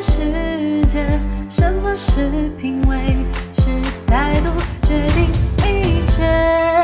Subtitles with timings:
[0.00, 1.04] 世界
[1.48, 3.16] 什么是品味
[3.52, 3.70] 是
[4.06, 4.50] 态度
[4.86, 5.26] 决定
[5.64, 6.75] 一切。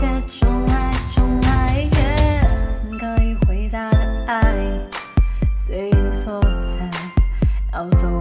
[0.00, 1.86] 一切重来重来
[2.98, 4.56] 可以回答的爱
[5.58, 6.90] 随心所在
[7.74, 8.19] 要走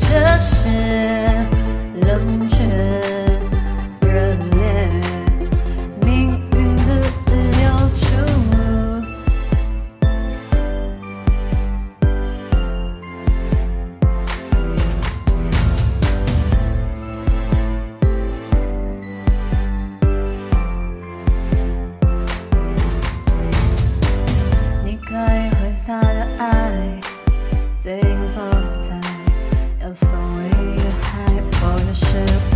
[0.00, 0.70] 这些
[2.00, 2.59] 冷却。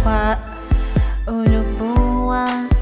[0.04, 0.36] 话，
[1.24, 2.73] 我就不问。